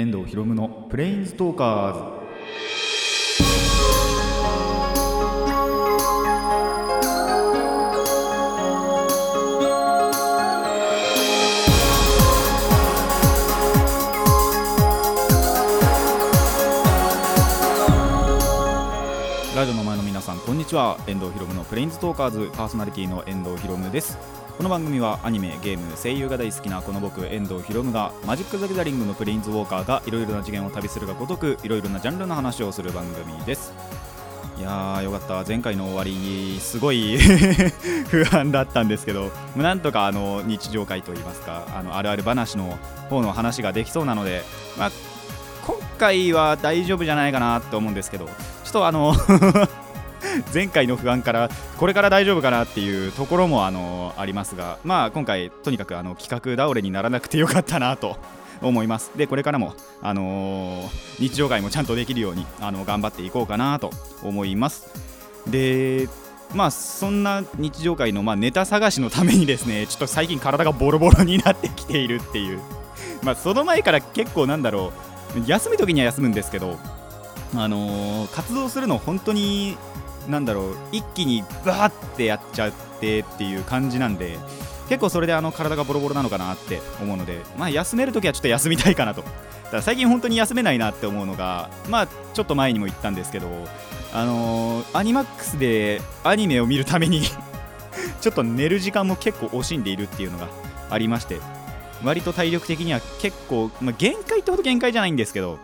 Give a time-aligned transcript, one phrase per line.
[0.00, 2.20] 遠藤博夢のプレインストーカーズ。
[19.54, 20.96] ラジオの前の皆さんこんにちは。
[21.06, 22.50] 遠藤博夢のプレインズトーカーズ。
[22.54, 24.39] パーソナリティの遠藤博夢です。
[24.60, 33.72] この番組はアニメゲーム声優が大好きなこの僕遠藤博夢がマジック・ザ・ギザリングのプレインズウォーカーがいろいろな次元を旅するがごとくいろいろなジャンルの話をする番組です。
[34.58, 35.48] いやーよかった。
[35.48, 37.16] 前回の終わりすごい
[38.10, 44.42] 不安だったんですけどなんとかあの日常会といいますかあのあるある話の方の話ができそうなので、
[44.76, 44.90] まあ、
[45.66, 48.32] 今回は大丈夫じゃないかなと思うんですけどちょ
[48.68, 49.14] っとあの
[50.52, 58.16] 前回の不安からこれから大丈夫かなっていうところもあのありますがまあ今回とにかくあの企画倒れにならなくてよかったなと
[58.62, 59.10] 思います。
[59.16, 63.90] でこれからも、あのー日常会もちゃんとできるようにあの頑張っていこうかなと
[64.22, 64.86] 思います。
[65.46, 66.08] で
[66.54, 72.60] まあそんな日常会の、まあ、ネタ探しのために ですねちょっと最近体がボロボロになってきているっていう。
[73.22, 74.92] まあその前から結構なんだろ
[75.36, 76.78] う休む時には休むんですけど
[77.54, 79.76] あのー活動するの本当に
[80.28, 84.38] なんだろう一気にバーってやっちゃってっていう感じなんで
[84.88, 89.22] 結構それであの体がボロボロなのかなって思うのでまあ休めるときはちょっと休みたいかなと。
[89.70, 93.48] ただ最近本当に休めないなって思うのがまあちょっと前にも言ったんですけど
[94.12, 97.22] あのーアニマックスでアニメを見るために
[98.20, 100.48] ちょっと寝る時間も結構惜しんでいるっていうのが
[100.90, 101.38] ありまして
[102.02, 105.58] 割と体力的には結構、まあ、限界ってほど限界じゃないんですけど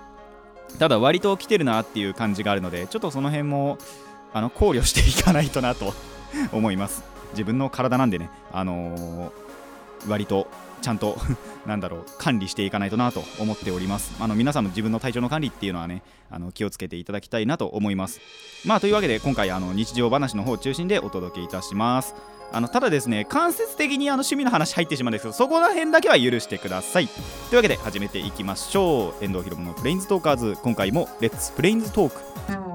[0.78, 3.78] ただ割と来てるなっていう感じがあるのでちょっとその辺も
[4.32, 5.94] あの考慮していかないとなと
[6.52, 7.02] 思います。
[7.32, 9.46] 自分の体なんでねあのー
[10.08, 10.46] 割と
[10.82, 11.18] ちゃんと
[11.66, 14.12] なんだろう管理していかないとなと思っております。
[14.20, 18.20] あの皆さんも自分の体調の管理っていうのはねあの気をつけていただきたいなと思います。
[18.64, 22.14] まあというわけで今回あの日常話の方を中心でお届けいたします。
[22.52, 27.08] あのただですね間接的にあの趣味の話入ってしまうんですけどそこら辺だけは許してください。
[27.08, 27.18] とい
[27.52, 29.24] うわけで始めていきましょう。
[29.24, 30.56] 遠藤ひろのプレインズトーカーズ。
[30.62, 32.65] 今回もレッツプレインズトーク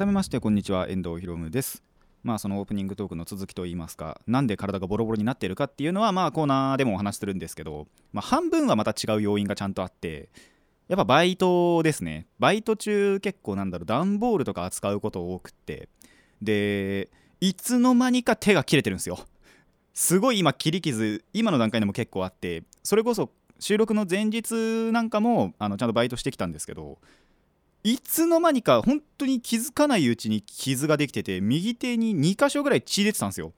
[0.00, 1.82] 改めましてこんにちは遠藤ひろむです。
[2.22, 10.30] まあそのオープニングトークの続きといいますかなんで体がボロボロになっているかっていうのはまあコーナーでもお話しするんですけど、まあ、半分はまた違う要因がちゃんとあって
[10.88, 12.26] やっぱバイトですね。
[12.38, 15.90] バイト中結構なんだろう段ボールとか扱うこと多くって
[16.40, 17.10] で
[17.42, 19.18] いつの間にか手が切れてるんですよ。
[19.92, 24.54] すごい今切り傷今の段階でも結構あってそれこそ収録の前日
[24.92, 26.96] なんかもあのちゃんとバイトしてきたんですけど
[27.82, 33.52] いつの間にか本当に気づかないうちに傷ができてて右手に2箇所ぐらい血出てたんですよ。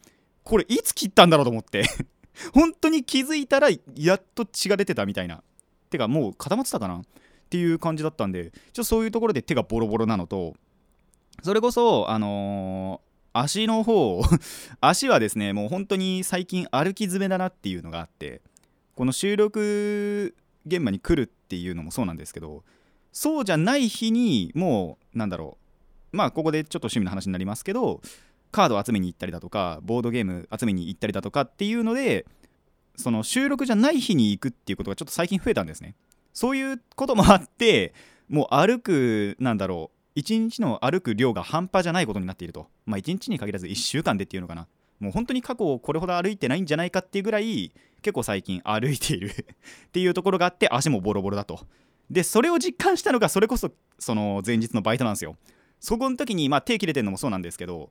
[0.44, 1.84] これいつ切ったんだろうと思って。
[2.54, 5.42] 本当に気づいたらやっと血が出てたみたいな。
[5.90, 6.98] てかもう固まってたかな。
[6.98, 7.04] っ
[7.50, 10.54] ていう感じだったんでちょっとそういうところで手がボロボロなのと
[11.42, 14.22] それこそあのー足の方
[14.80, 18.42] 足はですねもう本当に最近歩き詰めだなっていうのがあって
[18.94, 20.34] この収録
[20.66, 22.62] 現場に来るっていうのもそうなんですけど
[23.12, 25.58] そうじゃない日にもうなんだろ
[26.12, 26.16] う。
[26.16, 28.00] まあここでちょっと趣味の話になりますけど
[28.50, 32.26] カードを集めに行ったりだとかボードゲーム集めに行ったりだとかっていうので
[32.96, 35.94] その収録じゃない日に行くっていうことがちょっと最近増えたんですね。
[36.34, 37.94] そういうこともあって
[38.28, 42.68] もう歩くなんだろう1日の歩く量が半端じゃないことになっていると。
[42.84, 44.68] まあ1日に限らず1週間でっていうのかな。
[45.00, 47.72] もう本当に過去をこれほど歩いてないんじゃないかっていうぐらい
[48.02, 49.30] 結構最近歩いている
[49.88, 51.66] っていうところがあって足もボロボロだと。
[52.12, 55.36] でそれを実感したのがそれこそその前日のバイトなんですよ。
[55.80, 57.90] そこの時にまあ手切れてるのもそうなんですけど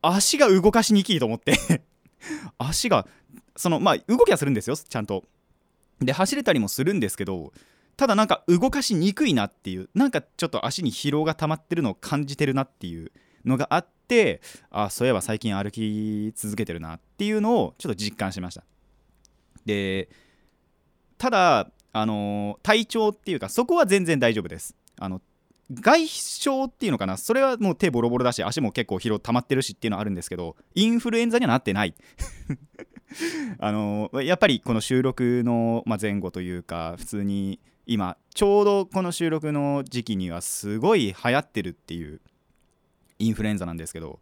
[0.00, 1.52] 足が動かしにくいと思って。
[2.56, 3.06] 足が
[3.54, 5.24] そのまあ動きはするんですよちゃんと。
[6.00, 7.52] で走れたりもするんですけど
[7.96, 13.12] ただなんか動かしにくいなっていうなんかちょっと足に疲労が溜まってるのを感じてるなっていう
[13.44, 18.64] のがあってあそういえば最近歩き続けてるなっていうのをちょっと実感しました。
[19.66, 20.08] で
[21.18, 24.74] ただあの体調っていうかそこは全然大丈夫です。
[24.98, 25.20] あの
[25.72, 27.16] 外傷っていうのかな？
[27.16, 31.94] それはもう手ボロボロだし足も結構疲労溜まってるしっていうのはあるんですけどインフルエンザにはなってない。
[33.58, 42.20] あのやっぱりこの収録の、まあ、前後というか普通に今ちょうどこの収録の時期にはすごい流行ってるっていう
[43.18, 44.18] インフルエンザなんですけど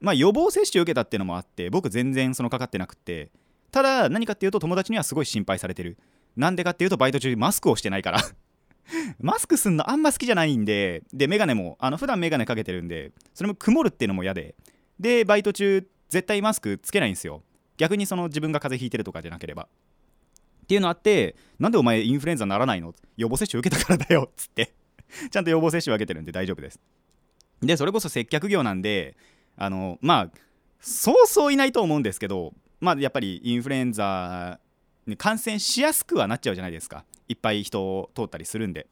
[0.00, 3.30] まあ予防接種を受けたっていうのもあって僕全然そのかかってなくて
[3.70, 5.98] ただ何かっていうと友達にはすごい心配されてる。
[6.36, 8.20] なんでかっていうとバイト中マスクをしてないから。
[9.20, 14.54] マスクすんのあんま好きじゃないんででメガネもあの普段メガネかけてるんでそれも曇るっていうのも嫌で。
[14.98, 17.42] でバイト中絶対マスクつけないんですよ。
[17.76, 19.68] 逆にその自分が風邪ひいてるとかじゃなければ。
[20.64, 22.94] っていうのあってなんでお前インフルエンザならないの？
[23.16, 24.74] 予防接種受けたからだよつって。
[25.30, 26.80] ちゃんと予防接種を受けてるんで大丈夫です。
[27.62, 29.16] でそれこそ接客業なんで
[29.56, 30.38] あのまあ
[30.80, 34.58] そうそういないと思うんですけどまあやっぱりインフルエンザ
[35.16, 37.04] 感染しやすくはなっちゃうじゃないですか。
[37.28, 38.86] いっぱい人を通ったりするんで。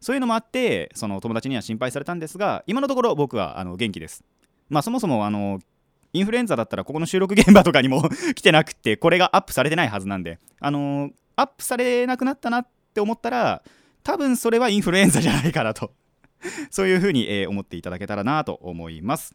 [0.00, 4.24] そういうのもあってその友達には心配されたんですが今のところ僕はあの元気です。
[4.68, 5.60] まあそもそもあの
[6.12, 10.38] インフルエンザだったらここの収録現場とかにも 来てなくてこれがアップされてないはずなんで。
[10.60, 13.62] あのアップされなくなったなって思ったら
[14.02, 15.92] 多分それはインフルエンザじゃないかなと。
[16.70, 19.34] そういうふうに、えー、思っていただけたらなと思います。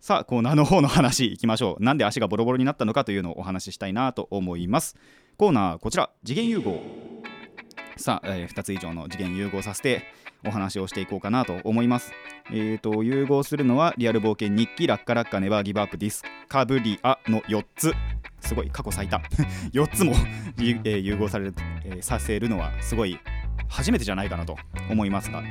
[0.00, 1.82] さあコーナーの方の話いきましょう。
[1.84, 4.96] なんで足がボロボロになったのかというのをお話ししたいなと思います。
[5.40, 6.82] コーナーこちら次元融合。
[7.96, 10.02] さあ、えー、2つ以上の次元融合させて
[10.46, 12.12] お話をしていこうかなと思います。
[12.50, 17.94] えーと融合するのはリアル冒険日記ラッカラッカネバーギブアップディスカブリアの4つ。
[18.40, 19.16] すごい過去最多。
[19.72, 20.12] 4つも
[20.60, 21.54] えー、融合される、
[21.86, 23.18] えー、させるのはすごい
[23.66, 24.58] 初めてじゃないかなと
[24.90, 25.42] 思いますが。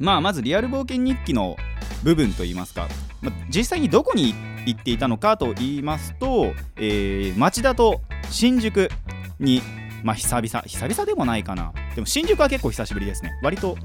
[0.00, 1.56] まあまずリアル冒険日記の
[2.02, 2.88] 部分といいますか、
[3.22, 4.34] まあ、実際にどこに
[4.66, 8.00] 行っていたのかと言いますと、えー、町田と
[8.30, 8.90] 新宿
[9.38, 9.62] に
[10.02, 11.72] まあ久々久々でもないかな。
[11.94, 13.38] でも新宿は結構久しぶりですね。
[13.42, 13.76] 割と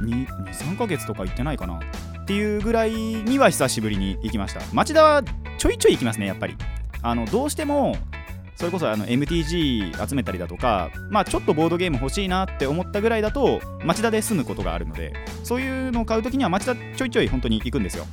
[0.00, 1.80] 23ヶ月とか行ってないかな。
[2.22, 4.60] っていうぐらいには久しぶりに行きました。
[4.72, 5.22] 町田は
[5.58, 6.56] ちょいちょい行きますねやっぱり。
[7.02, 7.96] あのどうしても
[8.56, 15.12] それこそあの MTG 集めたりだとか、まあ、ちょっとボードゲーム欲しいなって思ったぐらいだと町田で住むことがあるので
[15.44, 18.06] そういうのを買う時には町田ちょいちょい本当に行くんですよ。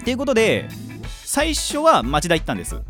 [0.00, 0.68] っていうことで
[1.24, 2.80] 最初は町田行ったんです。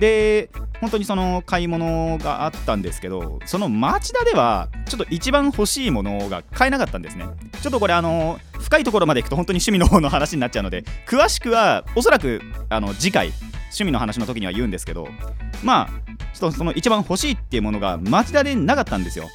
[0.00, 0.50] で
[0.80, 7.26] 本当にその買い物があったんですけどその町田ではちょっと一番欲しいものが買えなかったんですね。
[7.62, 13.32] ちょっとこれあの深いところまで行くと本当に趣味の方の話になっちゃうので詳しくはおそらくあの次回
[13.66, 15.08] 趣味の話の時には言うんですけど
[15.62, 15.88] まあ
[16.34, 19.26] ちょっとその一番欲しいっていうものが町田でなかったんですよ。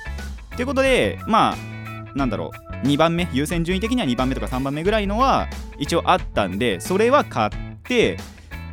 [0.56, 2.52] ということでまあなんだろ
[2.84, 5.48] う2番目優先順位的には2番目とか3番目ぐらいのは
[5.80, 7.50] 一応あったんでそれは買っ
[7.84, 8.18] て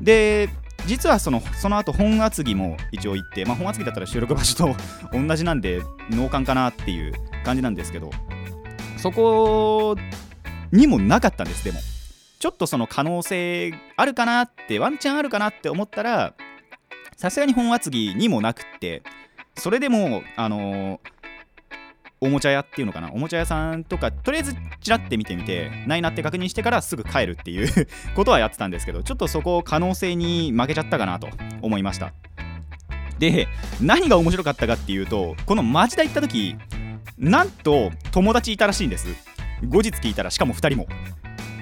[0.00, 0.49] で
[0.88, 4.76] 実はそのその後本厚木も一応行って、まあ、本厚木だったら収録場所と
[5.12, 7.12] 同じなんで農館かなっていう
[7.44, 8.11] 感じなんですけど
[8.96, 9.96] そこ
[10.73, 11.79] にもなかったんですでも。
[12.38, 16.35] ちょっとその可能性あるかなってワンチャンあるかなって思ったら
[17.17, 19.02] さすがに本厚木にもなくって
[19.56, 21.00] それでもあのー、
[22.20, 23.12] おもちゃ屋っていうのかな？
[23.12, 27.69] おもちゃ屋さんとかとりあえずちらって見てみてないなって確認してからすぐ帰るっていう
[28.15, 31.29] ことはやってたんですけどちょっとそこ可能性に負けちゃったかなと
[31.62, 32.12] 思いました。
[33.19, 33.49] で
[33.81, 36.56] 何が面白かったかっていうとこの町田行った時
[37.17, 39.09] なんと友達いたらしいんです。
[39.67, 40.87] 後日聞いたらしかも2人も。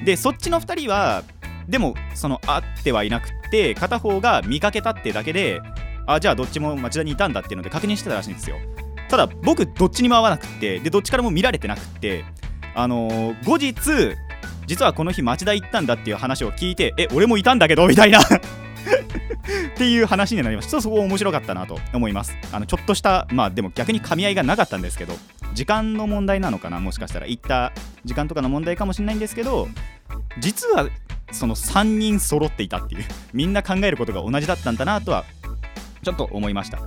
[0.04, 1.22] でそっちの2人は
[1.68, 5.60] でもその会ってはいなくて片方が見かけたってだけで
[6.06, 8.56] あじゃあどっちも町田にいたんだっていうので確認してたらしいんですよ。
[9.08, 12.24] ただ僕どっちにも会わなくってでどっちからも見られてなくって
[12.74, 14.16] あのー、後日
[14.66, 18.20] 実はこの日町田行ったんだっていう話を聞いてえ俺もいたんだけどみたいな。
[19.76, 20.80] っていう話になりました。
[20.80, 22.36] そこ面白かったなと思います。
[22.50, 25.14] あのちょっとしたまあでも逆に噛み合いがなかったんですけど
[25.54, 26.80] 時間の問題なのかな？
[26.80, 27.26] もしかしたら。
[27.26, 27.72] 行った
[28.04, 29.68] 時間とかの問題かもしれないんですけど
[30.38, 30.88] 実は
[31.30, 33.04] その3人揃っていたっていう。
[33.32, 35.24] みんな考えることが同じだったんだなとは
[36.02, 36.78] ちょっと思いました。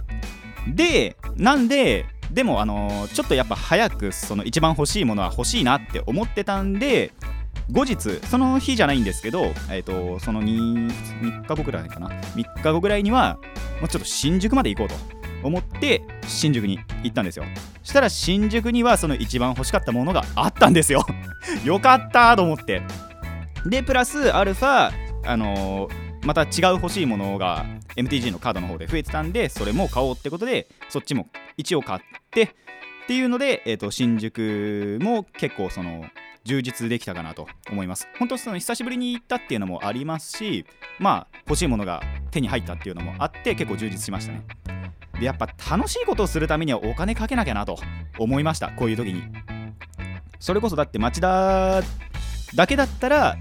[0.75, 7.11] でなんででもあの、ちょっとやっぱ早くその一番欲しいものは欲しいなって思ってたんで
[7.71, 10.89] 後日その日じゃないんですけど、えーと、その 2,
[11.21, 12.09] 3日後ぐらいかな。
[12.09, 13.38] 3日後ぐらいには
[13.79, 14.95] もうちょっと新宿まで行こうと
[15.43, 17.45] 思って新宿に行ったんですよ。
[17.83, 21.05] したら新宿にはその一番欲しかったものがあったんですよ。
[21.63, 22.81] よかったと思って。
[23.65, 24.91] でプラスアルファ
[25.25, 27.65] あのー、また違う欲しいものが
[27.99, 31.27] MTG のカードの方で増えてたんでそれも買おうってことでそっちも
[31.57, 31.99] 一応買っ
[32.31, 32.47] てっ
[33.07, 36.05] ていうので、えー、と新宿も結構その
[36.43, 38.07] 充実できたかなと思います。
[38.17, 40.65] 本当その久しぶりに行ったっていうのもありますし
[40.99, 42.01] まあ欲しいものが
[42.31, 44.45] 手に入ったっていうのもあって結構充実しましたね。
[45.19, 47.77] でやっぱ楽しいことをするためにはお金かけなきゃなと
[48.17, 48.69] 思いました。
[48.69, 49.23] こういう時に。
[50.39, 51.81] それこそだって町田
[52.55, 53.37] だけだったら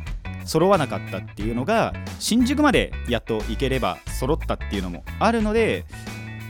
[0.48, 5.84] 揃わなかったっていうのが新宿までやっと行ければ揃ったっていうのもあるので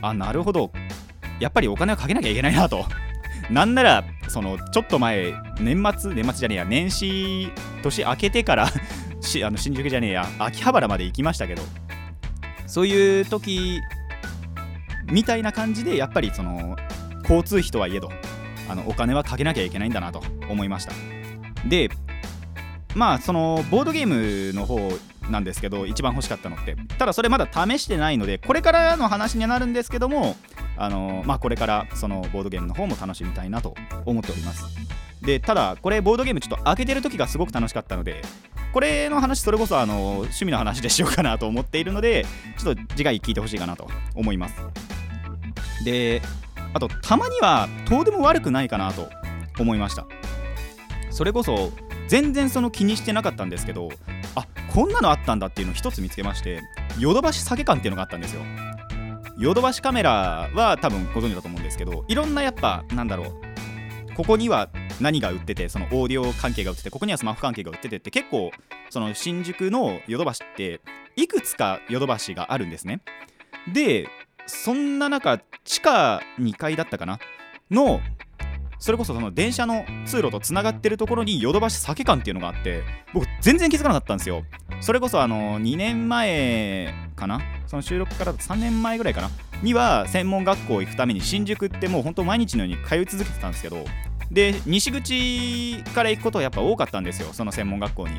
[0.01, 0.71] あなるほど。
[1.41, 2.87] やっぱりお金をかけなきゃいけないなと。
[3.51, 7.53] なんならそのちょっと前年末年末じゃねえや年始
[7.83, 8.69] 年明けてから
[9.21, 11.63] しあの新宿じゃねえや秋葉原まで行きましたけど
[12.67, 13.81] そういう時
[15.11, 16.77] みたいな感じでやっぱりその
[17.23, 18.11] 交通費とはいえど
[18.69, 20.93] あのお金はかけなきゃいけないんだなと思いました。
[21.67, 21.91] で
[22.95, 24.79] まあそのボードゲームの方
[25.31, 30.37] なんですけど一番欲しかったのってただそれまだ試してないのでこれからの話にはなるんですけども
[30.77, 33.75] あのまあこれからそのボードゲームの方も楽しみたいなと
[34.07, 34.65] 思っております。
[35.23, 38.23] でただこれボードゲームちょっと開けてる時がすごく楽しかったので
[38.73, 42.25] これの話それこそあの趣味の話でしようかなと思っているので
[42.57, 44.55] ちょっと次回聞いてほしいかなと思います。
[45.85, 46.23] で
[46.73, 49.09] あとたまには遠でも悪くないかなと
[49.59, 50.07] 思いました。
[51.11, 51.73] それこそ
[52.09, 53.91] 全然その気にしてなかったんですけど
[54.35, 56.63] あこんなのあったんだっていうのを一つ見つけまして
[56.99, 58.43] ヨドバシ酒館っていうのがあったんですよ。
[59.39, 64.69] ヨドバシカメラは多分ご存知だと思うんですけどいろんなやっぱなんだろうここには
[65.01, 68.51] 何が売っててそのオーディオ関係が売っててここにはスマホ関係が売っててって結構
[68.91, 70.81] その新宿のヨドバシって
[71.15, 73.01] いくつかヨドバシがあるんですね。
[73.73, 74.09] で
[74.47, 77.21] そんな中地下2階だったかな？
[77.71, 78.01] の
[78.79, 82.83] それこそその電車の通路とつながってるところにヨドバシ酒館っていうのがあって
[83.13, 84.45] 僕全然気づかなかったんですよ。
[84.81, 87.41] それこそあの2年前かな？
[87.67, 89.31] その収録から3年前ぐらいかな？
[89.63, 93.85] には専門学校行くために新宿ってもうほんと毎日のように通い続けてたんですけど
[94.31, 98.15] で西口から行くことはやっぱ多かったんですよその専門学校に。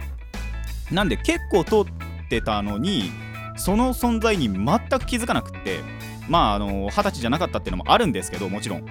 [0.92, 3.12] なんで結構通ってたのに
[3.56, 4.66] その存在に全
[5.00, 5.80] く気づかなくって
[6.28, 8.86] まああの二十歳じゃなかったっていうのもあるんですけどもちろん。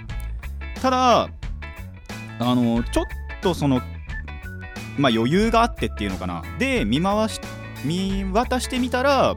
[0.80, 1.28] ただ
[2.38, 3.04] あのちょっ
[3.42, 3.80] とその
[4.96, 6.42] まあ余裕があってっていうのかな。
[6.58, 7.40] で見回し
[7.84, 9.36] 見渡してみたら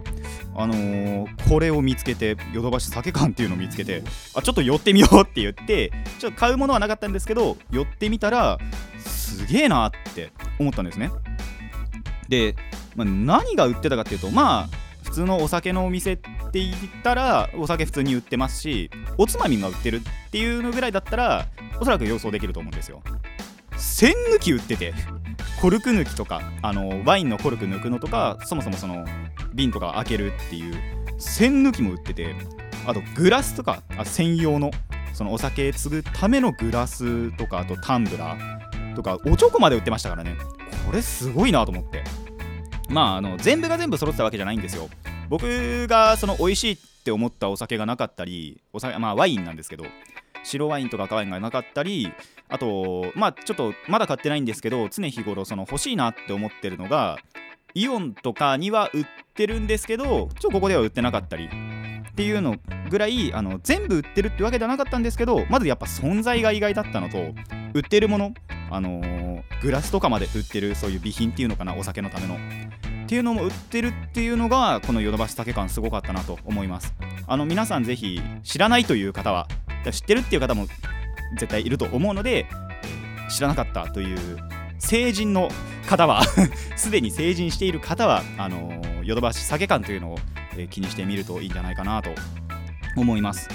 [0.56, 1.12] あのー
[1.52, 4.04] これを見つけてヨドバシ酒館っていうのを見つけて
[4.34, 8.58] あちょっと寄ってみようって言ってちょっと買うものはなかったんですけど寄ってみたら
[8.98, 11.12] すげえなって思ったんですね。
[12.30, 12.56] で、
[12.96, 14.81] まあ、何が売ってたかっていうとまあ
[15.12, 21.48] 普通のお酒のお店って言ったらお酒普通に売ってますしおつまみが売ってるっていうのぐらいだったら
[21.82, 23.04] おそらく予想できると思うんですよ。
[23.76, 24.94] 栓抜き売ってて
[25.60, 29.06] コルク抜きとかあのワインのコルク抜くのとかそもそもその
[29.54, 30.76] 瓶とか開けるっていう
[31.18, 32.34] 栓抜きも売ってて
[32.88, 34.72] あとグラスとかあ専用の
[35.14, 40.38] そのお酒継ぐためのグラスとかあとタンブラーとかおちょこまで売ってましたからね。
[40.86, 42.21] これすごいなと思って。
[42.90, 44.90] まああの全部が全部揃ってたわけじゃないんですよ。
[45.30, 49.86] 僕がその美味しいって思ったお酒がなかったりお酒まあワインなんですけど
[50.44, 52.12] 白ワインとか赤ワインがなかったり
[52.50, 57.18] あとまあちょっとまだ買ってないんですけど常日頃その欲しいなって思ってるのが
[57.74, 62.58] イオンとかには売ってるんですけどちょここでは売ってなかったりっていうの
[62.90, 67.34] ぐらいあの全部売ってるってわけではなかったんですけどまずやっぱ存在が意外だったのと
[67.74, 68.34] 売ってるもの
[68.70, 69.22] あのー
[69.62, 72.36] グラスとかまで売ってるそういう備品っていうのかなお酒のための。
[72.36, 72.38] っ
[73.12, 76.94] ていうのも売ってるっていうのがこのヨドバシ酒館すごかったなと思います。
[77.28, 79.48] あの皆さんぜひ知らないという方は
[79.92, 80.66] 知ってるっていう方も
[81.38, 82.48] 絶対いると思うので
[83.30, 84.18] 知らなかったという
[84.80, 85.50] 成人の
[85.88, 86.24] 方は
[86.78, 90.20] すでに成人している方はあのヨドバシ酒館というのを、
[90.70, 92.12] 気にしてみるといいんじゃないかなと
[92.96, 93.50] 思います。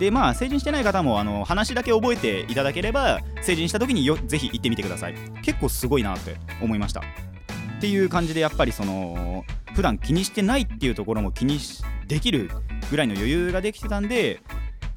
[0.00, 5.14] でまあ成人してない方もあの話だけ覚えていただければ成人した時によぜひ行ってみてください。
[5.42, 7.00] 結構すごいなって思いました。
[7.00, 12.50] っていう感じでやっぱりその普段気にしてないっていうところも気にしできる
[12.90, 14.40] ぐらいの余裕ができてたんで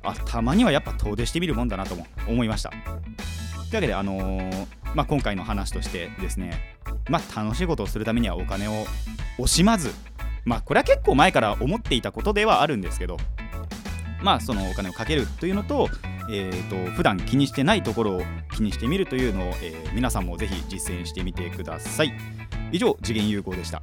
[0.03, 2.69] あたまにはやっぱ遠出してみるもんだなとも思いました。
[2.69, 2.81] という
[3.75, 6.77] わけで、あのーまあ、今回の話としてですね、
[7.09, 8.85] まあ、楽しいことをするためにはお金を
[9.37, 9.91] 惜しまず
[10.45, 13.17] まあこれは結構前から思っていたことではあるんですけど
[14.23, 15.89] まあそのお金をかけるというのと,、
[16.29, 18.21] えー、と普段気にしてないところを
[18.55, 22.13] 気にしてみるというのを、えー皆さんもぜひ実践してみてください。
[22.71, 23.81] 以上次元有効でした。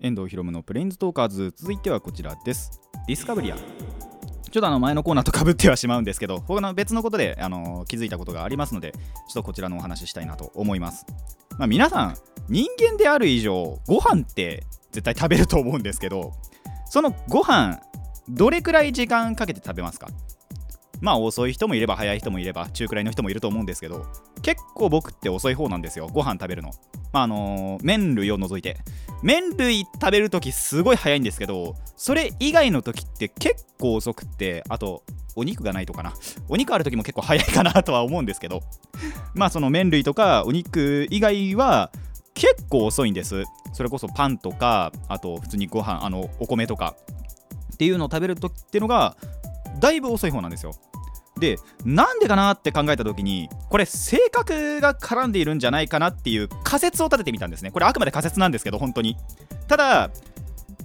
[0.00, 1.52] 遠藤ひろむのプレインズトーカーズ。
[1.56, 2.80] 続いてはこちらです。
[3.08, 3.56] ディスカブリア。
[3.56, 8.98] ちょっとあの前のコーナーとかぶってはしまうんですけど他の別のことであの気づいたことがありますのでちょ
[9.30, 11.06] っとこちらのお話ししたいなと思います、
[11.56, 12.16] まあ、皆さん
[12.50, 16.32] 人間である以上ご飯って絶対食べると思うんですけど
[16.88, 17.80] そのご飯
[18.28, 20.08] どれくらい時間かけて食べますか？
[21.00, 24.06] まあ遅い人もいれば早い人もいれば中くらいの人もいると思うんですけど
[24.42, 26.70] 結構僕って遅い方なんですよご飯食べるの。
[27.12, 28.78] まああのー麺類を除いて。
[29.24, 35.04] 麺類食べるときすごい早いんですけどそれ以外の時って結構遅くってあと
[35.36, 36.12] お肉がないとかな。
[36.48, 38.62] お肉ある時も結構早いかなとは思うんですけど。
[39.34, 41.92] まあその麺類とかお肉以外は
[42.42, 43.44] 結構遅いんです。
[43.72, 46.96] それこそパンとかあと普通にご飯あのお米とか。
[47.74, 49.16] っていうのを食べる時っていうのが
[49.80, 50.72] だいぶ遅い方なんですよ。
[51.38, 57.70] でなんでかなって考えた時にこれ性格が絡んでいるんじゃないかなっていう仮説を立ててみたんですね。
[57.70, 59.16] これあくまで仮説なんですけど本当に。
[59.68, 60.10] ただ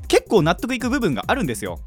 [0.07, 1.79] 結構納得いく部分があるんですよ。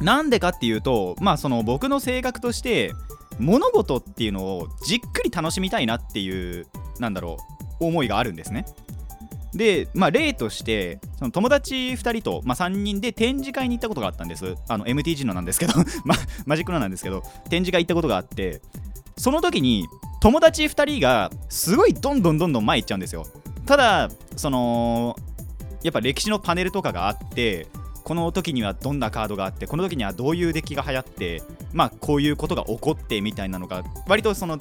[0.00, 2.92] なんでかっていうとまあその僕の性格として
[3.40, 6.66] 物事っていうのをじっくり楽しみたいなっていう
[7.00, 7.38] なんだろ
[7.80, 8.64] う思いがあるんですね。
[9.54, 14.56] で、まあ、例としてその友達2人と、まあ、3人で展示会に行ったことがあったんです。
[14.68, 16.14] あの MTG のなんですけど、 ま、
[16.46, 17.22] マジックのなんですけど。
[17.48, 18.60] 展示会行ったことがあって。
[19.16, 19.86] その時に
[20.20, 23.26] 友達2人がすごいどんどんどんどん前行っちゃうんですよ。
[23.66, 25.16] ただその
[25.82, 27.68] やっぱ歴史のパネルとかがあって
[28.02, 31.42] この時にはどんなカードがあってこの時にはどういうデッキが流行って
[31.72, 34.58] まあこういうことが起こってみたいなのが割とその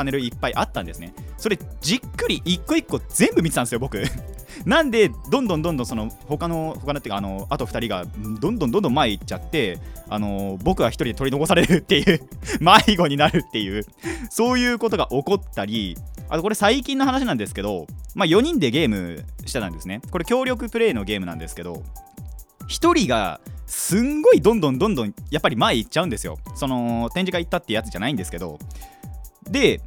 [0.00, 1.12] パネルいっぱいあったんですね。
[1.36, 4.02] それじっくり一個一個全部見てたんですよ僕。
[4.64, 8.06] なんでどんどんどんどんその他の他のっていうかあのあと2人が
[8.40, 9.78] どんどんどんどん前行っちゃって
[10.08, 12.20] あの僕は1人で取り残されるっていう
[12.60, 13.84] 迷子になるっていう
[14.30, 15.98] そういうことが起こったり
[16.30, 20.00] あとこれ最近の話なんですけど、まあ、4人でゲームしてたんですね。
[20.10, 21.82] これ協力プレイのゲームなんですけど
[22.68, 26.38] 1人がすんごいどんどんどんどんやっぱり前行っちゃうんですよ。
[26.56, 28.58] その展示会行ったってやつじゃないんですけど
[29.50, 29.80] で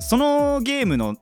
[0.00, 1.16] そのゲームの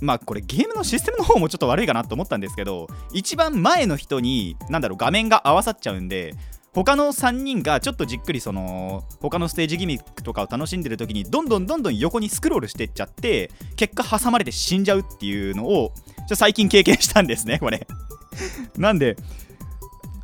[0.00, 6.34] まあこれゲームのシステムの方もちょっと悪いかなと思ったんですけど一番前の人に何だろう画面が合わさっちゃうんで
[6.74, 15.92] 他の3人がちょっとじっくりその他のステージギミックとかを楽しんでる時にどんどんどんどん横にスクロールしてっちゃって結果挟まれて死んじゃうっていうのを
[16.28, 17.86] ち最近経験したんですねこれ。
[18.76, 19.16] なんで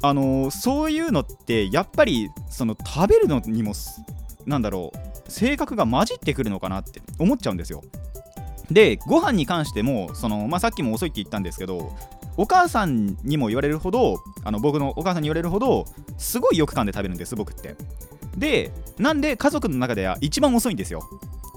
[0.03, 3.73] あのー、そういうのってやっぱりその食べるのにも
[4.45, 4.99] なんだろう
[5.33, 7.83] 性格が混じってくるのかなって思っちゃうんですよ。
[8.71, 11.93] でご飯に関してもその、まあ、さっきも遅いって言ったんですけど
[12.37, 15.87] お母さんにも言われるほどあの僕のお母さんに言われるほど
[16.17, 17.77] すごいよく噛んで食べるんです僕って。
[18.37, 21.03] でなんで家族の中では一番遅いんですよ。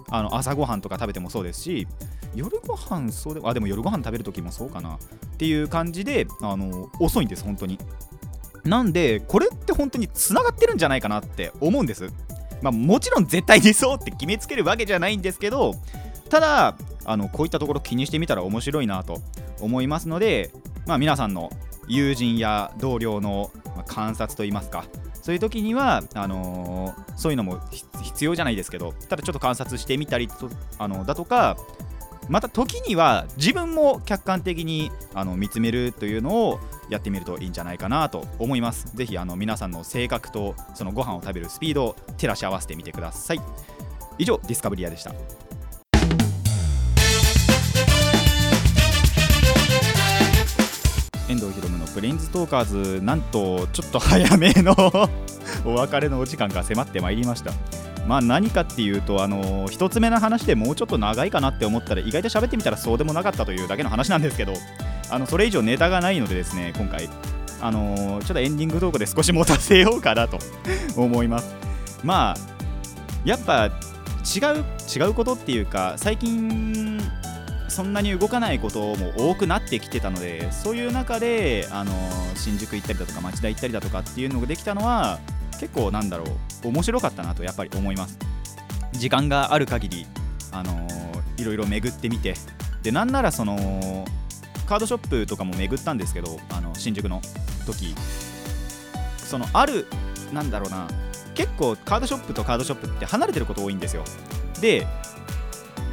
[0.09, 1.87] あの朝ごはんとか食べてもそうですし
[2.35, 4.97] 夜ご飯そうであでも夜ご飯食べる時もそうかなっ
[5.37, 7.79] ていう感じであの遅いんです本当に。
[8.63, 12.11] なんでこれって本当につながってるんじゃないかなって思うんです。
[12.61, 15.75] まあもちろん絶対にそうって決めつけるわけじゃないんですけど
[16.29, 19.21] ただあのこういったところ気にしてみたら面白いなと
[19.61, 20.51] 思いますので、
[20.87, 21.51] まあ、皆さんの
[21.87, 23.51] 友人や同僚の
[23.85, 24.85] 観察といいますか
[25.21, 27.59] そういう時にはあのー、そういうのも
[28.03, 31.57] 必要じゃないですけどただちょっと観察してみたりとあのだとか
[32.27, 38.95] また時には自分も客観的にあの見つめるというのをやってみるといいんじゃないかなと思います。
[38.95, 43.41] ぜひあの皆さんの性格とそのご飯を食べるスピードを照らし合わせてみてください。
[44.17, 45.13] 以上ディスカブリアでした。
[51.27, 52.65] 遠藤ひろむのプレインズトーカー
[52.97, 54.75] ズなんとちょっと早めの
[55.65, 57.51] お別れのお時間が迫ってまいりました
[58.07, 64.53] まあ何かっていうとあの1つ目の話でもうちょっと長いかなって思ったら意外と喋ってみたらそうでもなかったというだけの話なんですけど
[65.09, 67.09] あのそれ以上ネタがないのでですね今回
[67.61, 70.39] あのー、ちょっとエンディングトークで少し持たせようかなと
[70.95, 71.55] 思います。
[72.03, 72.37] まあ
[73.23, 73.69] やっぱ違
[74.59, 74.65] う
[74.95, 77.01] 違うことっていうか最近
[77.67, 81.91] そんなに動かないことも多くなってきてたのでそういう中であの
[82.35, 85.19] 新宿行ったりだとか町田行ったりだとかっていうのができたのは
[85.59, 86.25] 結構なんだろ
[86.63, 88.17] う面白かったなとやっぱり思います。
[88.93, 90.05] 時間がある限り
[90.51, 90.87] あの
[91.37, 92.35] いろいろ巡ってみて
[92.81, 94.05] でなんならその
[94.65, 97.21] カードショップとかも巡ったんですけどあの新宿の
[97.65, 97.95] 時。
[99.25, 99.87] そのある
[100.31, 100.87] なんだろうな
[101.33, 104.03] 結構カードショップとカードショップって離れてること多いんですよ。
[104.61, 104.87] で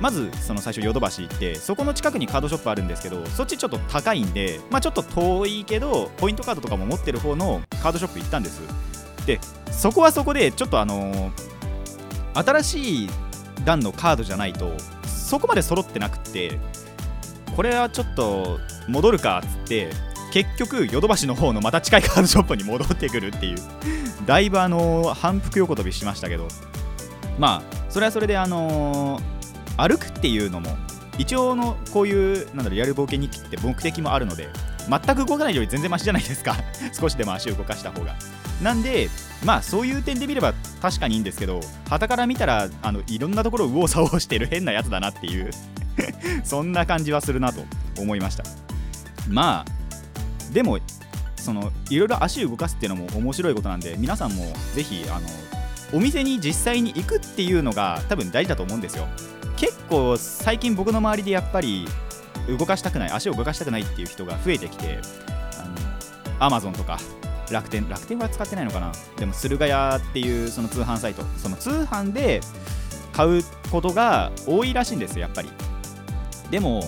[0.00, 8.60] まずその最初ヨドバシ行ってそこの近くにカードショップあるんですけどそっちちょっと高いんでまあちょっと遠いけどポイントカードとかも持ってる方のカードショップ行ったんです。
[9.26, 13.10] でそこはそこでちょっとあのー、新しい
[13.64, 14.72] 段のカードじゃないと
[15.06, 16.58] そこまで揃ってなくって
[17.54, 19.90] これはちょっと戻るかっつって
[20.32, 23.58] 結局ヨドバシの方のまた近いカードショップに戻ってくるっていう。
[24.26, 26.48] だいぶあの反復横跳びしましたけど。
[27.38, 29.20] まあそれはそれであの
[29.76, 30.76] 歩くっていうのも
[31.18, 34.48] 一応のこういうなんだろうやる冒険日記って目的もあるので
[34.88, 36.56] 全く動かないより全然マシじゃないですか。
[36.98, 38.16] 少しでも足を動かした方が。
[38.62, 39.08] なんで
[39.44, 45.50] まあそういう点で見れば確かにいいんですけど旗から見たらあのいろんなところを右往左往してる変なやつだなっていう。
[46.44, 47.64] そんな感じはするなと
[47.98, 48.44] 思いました。
[49.28, 50.78] まあでも
[51.36, 55.28] そのいろいろ足を動かすっていうのも面白いことなんで皆さんもぜひあの
[55.92, 59.06] お店に実際に行くっていうのが多分大事だと思うんですよ。
[59.56, 61.86] 結構最近僕の周りでやっぱり
[62.48, 64.98] 動かしたくない足を動かしたくないっていう人が増えてきて
[66.40, 66.98] あの Amazon とか
[67.50, 68.92] 楽天楽天は使ってないのかな？
[69.18, 71.22] でも駿河屋っていうその通販サイト。
[71.36, 72.40] その通販で
[73.12, 75.50] 買うことが多いらしいんですよやっぱり。
[76.52, 76.84] でも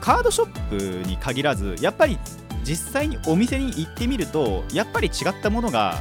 [0.00, 2.18] カードショップに限らずやっぱり
[2.64, 6.00] 実際にお店に行ってみるとやっぱり違ったものが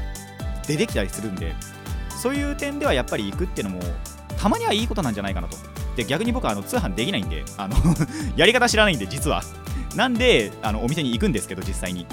[0.66, 1.54] 出てきたりするんで
[2.10, 3.82] そういう点ではやっぱり行くっていうのも
[4.40, 5.58] たまにはいいことなんじゃないかなと。
[5.98, 7.76] で逆に僕はあの通販できないんであの
[8.36, 9.44] やり方知らないんで実は。
[9.96, 12.08] なんであのお店に行くんですけど実際に。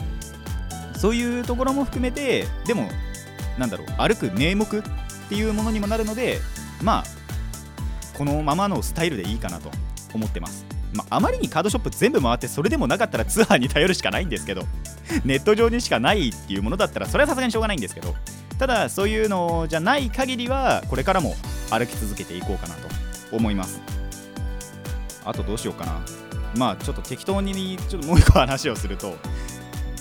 [0.96, 2.90] そういうところも含めてでも
[3.56, 4.82] なんだろう歩く名目っ
[5.30, 6.40] ていうものにもなるので
[6.82, 7.04] まあ
[8.18, 9.70] このままのスタイルでいいかなと
[10.12, 10.66] 思ってます。
[10.92, 14.62] まあ、まりにカードショップ全部回ってそれでもなかったら通販に頼るしかないんですけど
[15.24, 18.14] ネット上にしかないっていうものだったらそれはさすがにしょうがないんですけど
[18.58, 21.36] ただそういうのじゃない限りはこれからも
[21.70, 22.88] 歩き続けていこうかなと
[23.32, 23.80] 思います。
[25.24, 26.00] あとどうしようかな。
[26.56, 29.16] まあちょっと適当にちょっともう一個話をすると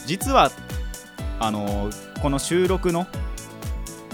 [0.06, 0.52] 実は
[1.40, 1.90] あの
[2.22, 3.08] この収録の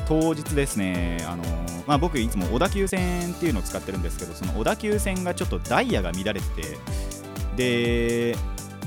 [0.07, 1.43] 当日ですねあの
[1.87, 6.77] まあ、僕いつも小田急線っていうのを使ってるんですけどその小田急線がちょっとダイヤが乱れてて
[8.33, 8.35] で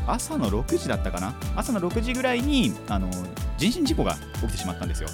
[0.06, 1.34] 朝の6時だったかな？
[1.54, 3.08] 朝の6時ぐらいにあの
[3.56, 5.08] 人身事故が起きてしまったんですよ。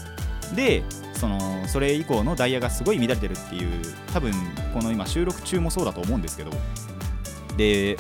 [0.55, 4.33] でそのそれ以降のダイヤがすごい乱れてるっていう多分
[4.73, 6.51] この今収録中もそうだと思うんですけど
[7.57, 7.97] で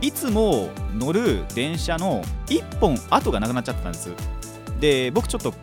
[0.00, 4.10] いつも乗る電車の1本後がなくなっちゃったんです。
[4.80, 5.54] で僕ちょっと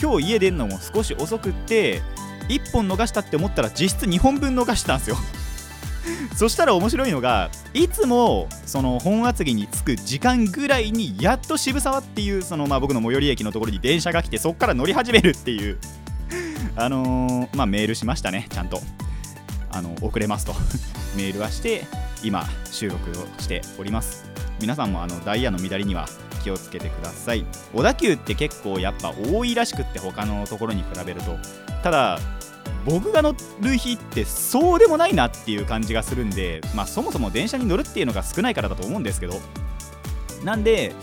[0.00, 2.02] 今日家出るのも少し遅くって
[2.50, 5.16] 1本逃したって思ったら実質2本分逃したんですよ。
[6.36, 15.78] そしたら面白いのがいつもその本厚木に着く時間ぐらいにやっと渋沢っていうそのまあ僕の最寄り駅のところに電車が来てそこから乗り始めるっていう。
[16.76, 18.80] あのー、まあメールしましたねちゃんと。
[19.72, 20.54] あの遅れますと。
[21.16, 21.86] メールはして
[22.24, 24.24] 今収録をしております。
[24.60, 26.08] 皆さんもあのダイヤの乱れには
[26.42, 27.44] 気をつけてください。
[27.72, 31.38] 小田急って結構やっぱ多いらしくって他のところに比べると。
[31.82, 32.18] ただ
[32.84, 39.40] 僕が乗る日ってそうでもないなっていう感じがするんで、まあ、そもそも電車に乗るっていうのが少ないからだと思うんですけど。
[40.44, 40.94] なんで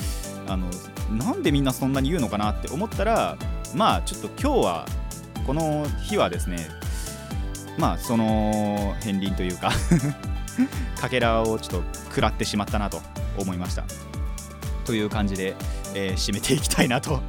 [0.47, 0.67] あの
[1.11, 3.37] なんでみんなそんなに言うのかなって思ったら
[3.75, 4.85] まあちょっと今日は
[5.45, 6.69] この日はですね
[7.77, 9.71] まあその片鱗というか
[10.99, 13.01] かけらをちょっと食らってしまったなと
[13.37, 13.83] 思いました。
[14.85, 15.53] という感じで、
[15.93, 17.21] えー、締めていきたいなと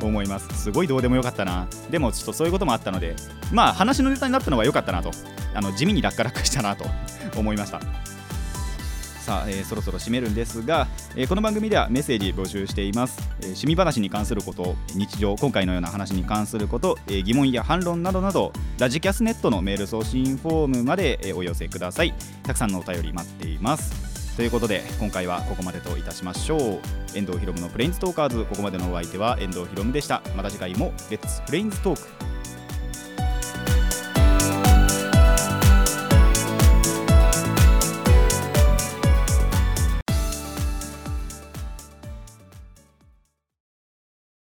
[0.00, 0.48] 思います。
[0.62, 1.66] すごいどうでもよかったな。
[1.90, 3.16] でもちょっとそういうこともあったので
[3.52, 5.10] まあ話のネタになったのは良かったなと。
[5.56, 6.84] あの地味に落下落したなと。
[7.38, 7.80] 思いました。
[9.24, 22.12] さあ、えー、そろそろ締めるんですが、えー、この番組ではメッセージ募集しています、えー、趣味話に関すること日常今回のような話に関すること、え疑問や反論などなどラジキャスネットのメール送信フォームまで、えお寄せください。
[22.42, 24.03] たくさんのお便り待っています。
[24.36, 26.60] ということで今回はここまでといたしましょう。
[27.14, 28.44] 遠藤ひろむのプレインズトーカーズ。
[28.44, 30.22] ここまでのお相手は遠藤ひろむでした。
[30.36, 32.08] また次回もレッツプレインズトーク